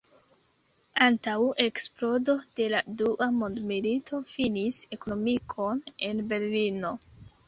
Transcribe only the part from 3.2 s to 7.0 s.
mondmilito finis ekonomikon en Berlino.